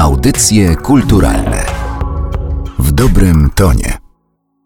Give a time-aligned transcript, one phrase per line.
[0.00, 1.64] Audycje kulturalne
[2.78, 3.98] w dobrym tonie.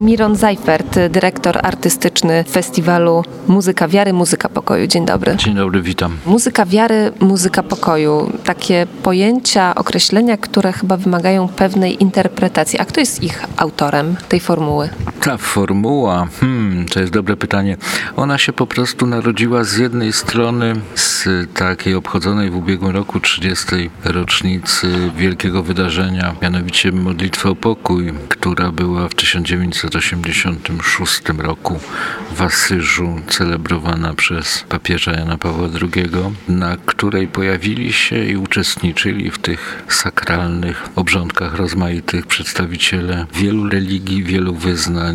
[0.00, 4.86] Miron Zajfert, dyrektor artystyczny festiwalu Muzyka Wiary, Muzyka Pokoju.
[4.86, 5.36] Dzień dobry.
[5.36, 6.16] Dzień dobry, witam.
[6.26, 8.32] Muzyka Wiary, Muzyka Pokoju.
[8.44, 12.78] Takie pojęcia, określenia, które chyba wymagają pewnej interpretacji.
[12.78, 14.88] A kto jest ich autorem tej formuły?
[15.24, 17.76] Ta formuła, hmm, to jest dobre pytanie.
[18.16, 23.66] Ona się po prostu narodziła z jednej strony z takiej obchodzonej w ubiegłym roku 30.
[24.04, 31.80] rocznicy wielkiego wydarzenia, mianowicie modlitwy o pokój, która była w 1986 roku
[32.36, 36.10] w Asyżu celebrowana przez papieża Jana Pawła II,
[36.48, 44.54] na której pojawili się i uczestniczyli w tych sakralnych obrządkach rozmaitych przedstawiciele wielu religii, wielu
[44.54, 45.13] wyznań,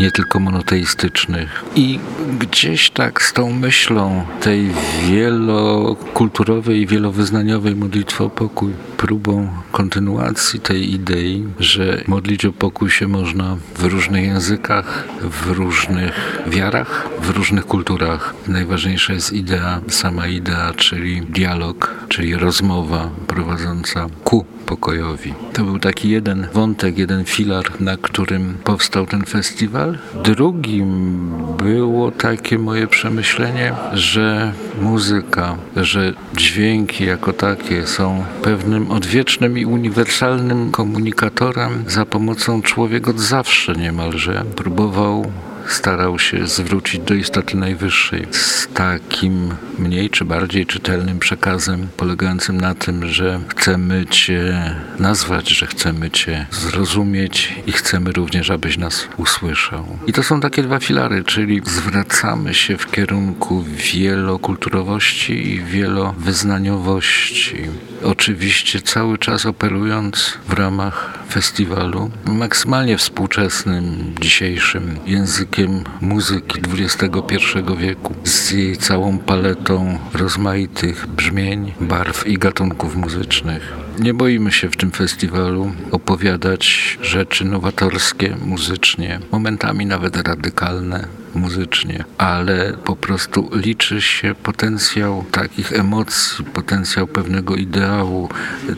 [0.00, 1.64] nie tylko monoteistycznych.
[1.74, 1.98] I
[2.38, 4.70] gdzieś tak z tą myślą tej
[5.08, 13.08] wielokulturowej i wielowyznaniowej modlitwy o pokój, próbą kontynuacji tej idei, że modlić o pokój się
[13.08, 18.34] można w różnych językach, w różnych wiarach, w różnych kulturach.
[18.48, 25.34] Najważniejsza jest idea, sama idea, czyli dialog, czyli rozmowa prowadząca ku pokojowi.
[25.52, 29.98] To był taki jeden wątek, jeden filar, na którym powstał ten festiwal.
[30.24, 39.64] Drugim było takie moje przemyślenie, że muzyka, że dźwięki jako takie są pewnym odwiecznym i
[39.64, 45.32] uniwersalnym komunikatorem, za pomocą człowiek od zawsze niemalże próbował
[45.68, 52.74] starał się zwrócić do istoty najwyższej z takim mniej czy bardziej czytelnym przekazem polegającym na
[52.74, 59.98] tym, że chcemy Cię nazwać, że chcemy Cię zrozumieć i chcemy również, abyś nas usłyszał.
[60.06, 67.56] I to są takie dwa filary, czyli zwracamy się w kierunku wielokulturowości i wielowyznaniowości.
[68.04, 75.51] Oczywiście cały czas operując w ramach festiwalu maksymalnie współczesnym, dzisiejszym językiem
[76.00, 77.36] muzyki XXI
[77.78, 83.72] wieku z jej całą paletą rozmaitych brzmień, barw i gatunków muzycznych.
[83.98, 92.72] Nie boimy się w tym festiwalu opowiadać rzeczy nowatorskie muzycznie, momentami nawet radykalne muzycznie, ale
[92.84, 98.28] po prostu liczy się potencjał takich emocji, potencjał pewnego ideału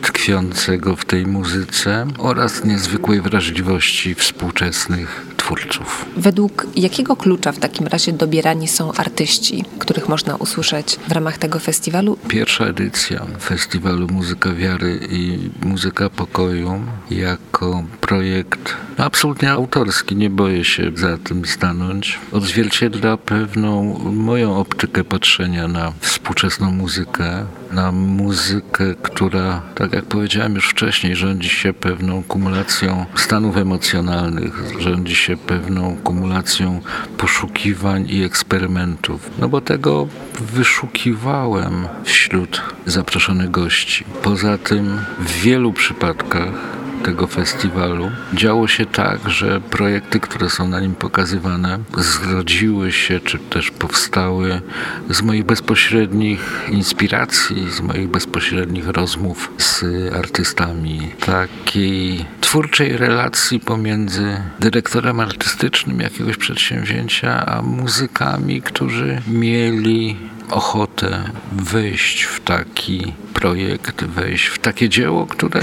[0.01, 6.05] tkwiącego w tej muzyce oraz niezwykłej wrażliwości współczesnych twórców.
[6.17, 11.59] Według jakiego klucza w takim razie dobierani są artyści, których można usłyszeć w ramach tego
[11.59, 12.17] festiwalu?
[12.27, 20.91] Pierwsza edycja festiwalu Muzyka Wiary i Muzyka Pokoju jako projekt absolutnie autorski, nie boję się
[20.95, 22.19] za tym stanąć.
[22.31, 30.69] Odzwierciedla pewną moją optykę patrzenia na współczesną muzykę, na muzykę, która, tak jak powiedziałem już
[30.69, 36.81] wcześniej, rządzi się pewną kumulacją stanów emocjonalnych, rządzi się pewną kumulacją
[37.17, 39.29] poszukiwań i eksperymentów.
[39.39, 40.07] No bo tego
[40.39, 44.05] wyszukiwałem wśród zaproszonych gości.
[44.23, 50.79] Poza tym w wielu przypadkach tego festiwalu działo się tak, że projekty, które są na
[50.79, 54.61] nim pokazywane, zrodziły się, czy też powstały
[55.09, 59.83] z moich bezpośrednich inspiracji, z moich bezpośrednich rozmów z
[60.13, 61.11] artystami.
[61.25, 70.17] Takiej twórczej relacji pomiędzy dyrektorem artystycznym jakiegoś przedsięwzięcia, a muzykami, którzy mieli
[70.49, 73.13] ochotę wejść w taki
[73.45, 75.61] projekt, wejść w takie dzieło, które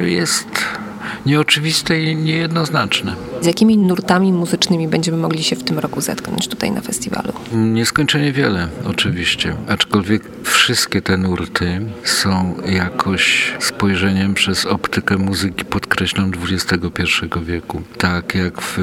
[0.00, 0.64] jest
[1.26, 3.14] nieoczywiste i niejednoznaczne.
[3.40, 7.32] Z jakimi nurtami muzycznymi będziemy mogli się w tym roku zetknąć tutaj na festiwalu?
[7.52, 9.54] Nieskończenie wiele, oczywiście.
[9.68, 17.04] Aczkolwiek wszystkie te nurty są jakoś spojrzeniem przez optykę muzyki podkreśloną XXI
[17.42, 17.82] wieku.
[17.98, 18.78] Tak jak w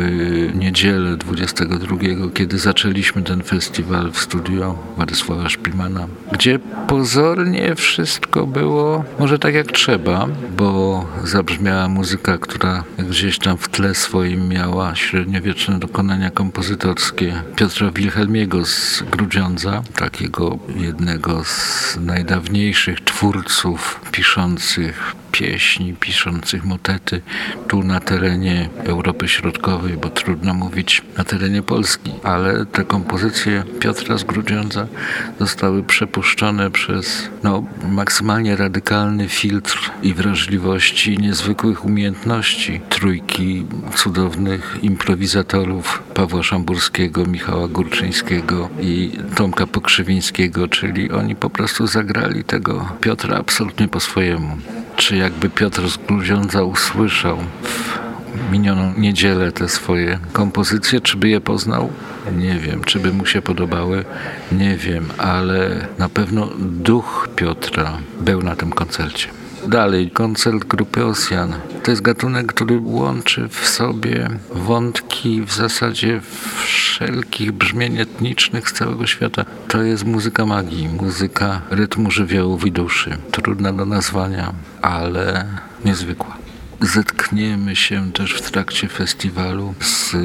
[0.56, 1.98] niedzielę 22,
[2.34, 9.72] kiedy zaczęliśmy ten festiwal w studio Władysława Szpilmana, gdzie pozornie wszystko było może tak jak
[9.72, 10.28] trzeba,
[10.58, 18.66] bo zabrzmiała muzyka, która gdzieś tam w tle swoim miała średniowieczne dokonania kompozytorskie Piotra Wilhelmiego
[18.66, 27.22] z Grudziądza, takiego jednego z najdawniejszych twórców piszących pieśni, piszących motety
[27.68, 34.18] tu na terenie Europy Środkowej, bo trudno mówić na terenie Polski, ale te kompozycje Piotra
[34.18, 34.88] z Grudziądza
[35.40, 43.66] zostały przepuszczone przez no, maksymalnie radykalny filtr i wrażliwości i niezwykłych umiejętności trójki
[43.96, 52.90] cudownych improwizatorów Pawła Szamburskiego, Michała Górczyńskiego i Tomka Pokrzywińskiego, czyli oni po prostu zagrali tego
[53.02, 54.58] Piotra absolutnie po swojemu.
[55.06, 61.42] Czy jakby Piotr z Gruziądza usłyszał w minioną niedzielę te swoje kompozycje, czy by je
[61.42, 61.90] poznał?
[62.38, 62.84] Nie wiem.
[62.84, 64.06] Czy by mu się podobały?
[64.52, 69.28] Nie wiem, ale na pewno duch Piotra był na tym koncercie.
[69.68, 71.54] Dalej, koncert grupy Osjan.
[71.84, 76.22] To jest gatunek, który łączy w sobie wątki w zasadzie
[76.64, 79.46] wszelkich brzmień etnicznych z całego świata.
[79.68, 83.18] To jest muzyka magii, muzyka rytmu żywiołów i duszy.
[83.32, 85.46] Trudna do nazwania, ale
[85.86, 86.35] niezwykła
[86.82, 90.20] zetkniemy się też w trakcie festiwalu z y,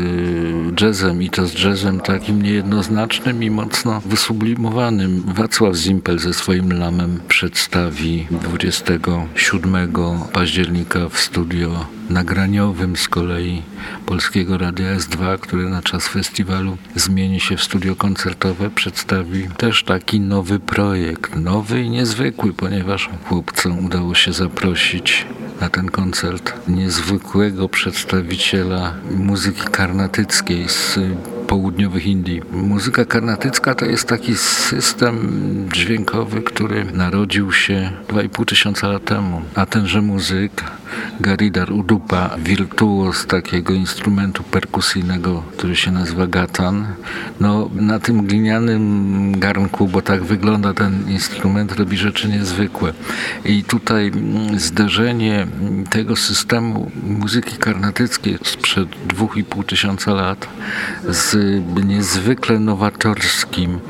[0.81, 5.23] jazzem i to z jazzem takim niejednoznacznym i mocno wysublimowanym.
[5.27, 9.93] Wacław Zimpel ze swoim lamem przedstawi 27
[10.33, 13.63] października w studio nagraniowym z kolei
[14.07, 20.21] Polskiego Radia S2, które na czas festiwalu zmieni się w studio koncertowe, przedstawi też taki
[20.21, 21.37] nowy projekt.
[21.37, 25.27] Nowy i niezwykły, ponieważ chłopcom udało się zaprosić
[25.61, 30.99] na ten koncert niezwykłego przedstawiciela muzyki karnatyckiej z
[31.47, 32.43] południowych Indii.
[32.53, 35.17] Muzyka karnatycka to jest taki system
[35.73, 40.65] dźwiękowy, który narodził się 2,5 tysiąca lat temu, a tenże muzyk
[41.21, 46.87] Garidar Udupa, wirtuoz takiego instrumentu perkusyjnego, który się nazywa gatan.
[47.41, 52.93] No, na tym glinianym garnku, bo tak wygląda ten instrument, robi rzeczy niezwykłe.
[53.45, 55.47] I tutaj mm, zderzenie
[55.91, 60.49] tego systemu muzyki karnatyckiej sprzed 2,5 tysiąca lat
[61.09, 61.37] z
[61.85, 63.81] niezwykle nowatorskim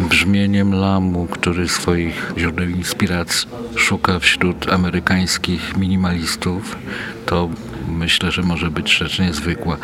[0.00, 6.49] brzmieniem lamu, który swoich źródeł inspiracji szuka wśród amerykańskich minimalistów,
[7.26, 7.48] to
[7.88, 9.76] myślę, że może być rzecz niezwykła.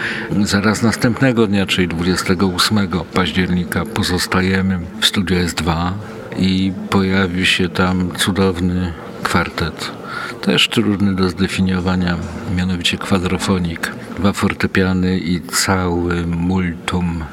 [0.43, 5.93] Zaraz następnego dnia, czyli 28 października, pozostajemy w studiu S2
[6.39, 8.93] i pojawi się tam cudowny
[9.23, 9.91] kwartet.
[10.41, 12.17] Też trudny do zdefiniowania,
[12.57, 13.93] mianowicie kwadrofonik.
[14.19, 17.25] Dwa fortepiany i cały multum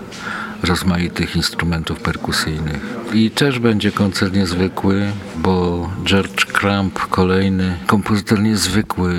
[0.63, 3.02] rozmaitych instrumentów perkusyjnych.
[3.13, 9.13] I też będzie koncert niezwykły, bo George Crump, kolejny kompozytor niezwykły,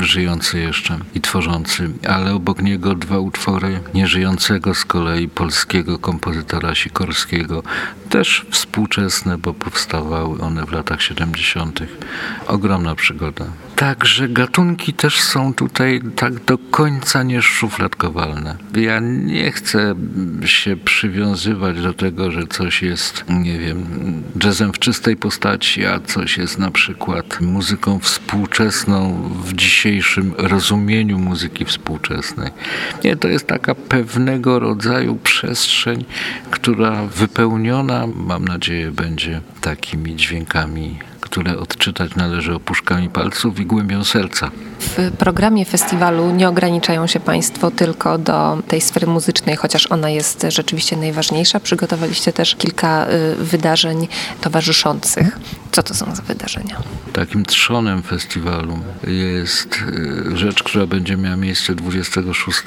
[0.00, 6.74] y, żyjący jeszcze i tworzący, ale obok niego dwa utwory nieżyjącego z kolei polskiego kompozytora
[6.74, 7.62] Sikorskiego,
[8.14, 11.80] też współczesne, bo powstawały one w latach 70.
[12.46, 13.44] Ogromna przygoda.
[13.76, 18.56] Także gatunki też są tutaj tak do końca nieszufladkowalne.
[18.76, 19.94] Ja nie chcę
[20.44, 23.84] się przywiązywać do tego, że coś jest, nie wiem,
[24.44, 31.64] jazzem w czystej postaci, a coś jest na przykład muzyką współczesną w dzisiejszym rozumieniu muzyki
[31.64, 32.50] współczesnej.
[33.04, 36.04] Nie, to jest taka pewnego rodzaju przestrzeń,
[36.50, 44.50] która wypełniona, mam nadzieję, będzie takimi dźwiękami które odczytać należy opuszkami palców i głębią serca.
[44.80, 50.46] W programie festiwalu nie ograniczają się Państwo tylko do tej sfery muzycznej, chociaż ona jest
[50.48, 51.60] rzeczywiście najważniejsza.
[51.60, 54.08] Przygotowaliście też kilka y, wydarzeń
[54.40, 55.38] towarzyszących.
[55.72, 56.82] Co to są za wydarzenia?
[57.12, 59.78] Takim trzonem festiwalu jest
[60.32, 62.58] y, rzecz, która będzie miała miejsce 26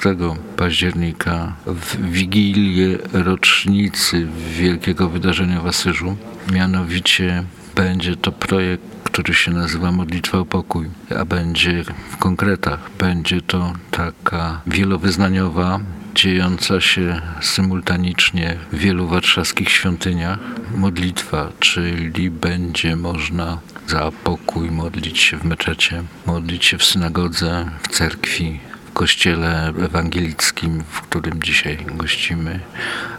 [0.56, 4.26] października w Wigilię rocznicy
[4.58, 6.16] wielkiego wydarzenia w Asyżu.
[6.52, 7.44] Mianowicie
[7.78, 13.72] będzie to projekt, który się nazywa Modlitwa o Pokój, a będzie w konkretach, będzie to
[13.90, 15.80] taka wielowyznaniowa,
[16.14, 20.38] dziejąca się symultanicznie w wielu warszawskich świątyniach.
[20.74, 27.88] Modlitwa, czyli będzie można za pokój modlić się w meczecie, modlić się w synagodze, w
[27.88, 28.60] cerkwi,
[28.98, 32.60] kościele ewangelickim, w którym dzisiaj gościmy,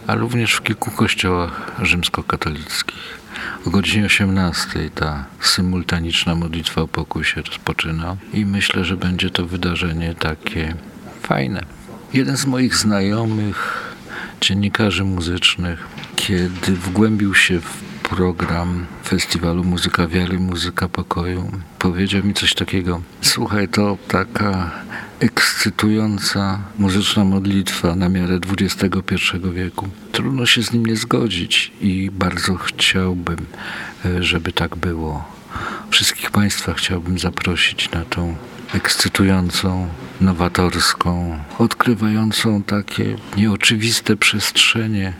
[0.06, 3.20] a również w kilku kościołach rzymskokatolickich.
[3.66, 9.46] O godzinie 18 ta symultaniczna modlitwa o pokój się rozpoczyna i myślę, że będzie to
[9.46, 10.74] wydarzenie takie
[11.22, 11.62] fajne.
[12.12, 13.90] Jeden z moich znajomych,
[14.40, 22.54] dziennikarzy muzycznych, kiedy wgłębił się w program festiwalu Muzyka Wiary, Muzyka Pokoju, powiedział mi coś
[22.54, 23.00] takiego.
[23.20, 24.70] Słuchaj, to taka
[25.20, 28.96] ekscytująca muzyczna modlitwa na miarę XXI
[29.52, 29.88] wieku.
[30.12, 33.46] Trudno się z nim nie zgodzić i bardzo chciałbym,
[34.04, 35.24] e, żeby tak było.
[35.90, 38.36] Wszystkich Państwa chciałbym zaprosić na tą
[38.74, 39.88] ekscytującą,
[40.20, 45.12] nowatorską, odkrywającą takie nieoczywiste przestrzenie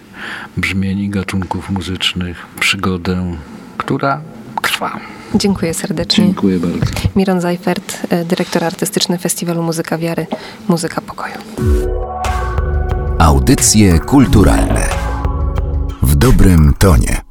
[0.56, 3.36] brzmień i gatunków muzycznych przygodę,
[3.78, 4.22] która
[4.62, 5.19] trwa.
[5.34, 6.24] Dziękuję serdecznie.
[6.24, 6.78] Dziękuję bardzo.
[7.16, 10.26] Miron Zajfert, e, dyrektor artystyczny Festiwalu Muzyka Wiary,
[10.68, 11.34] Muzyka Pokoju.
[13.18, 14.88] Audycje kulturalne
[16.02, 17.29] w dobrym tonie.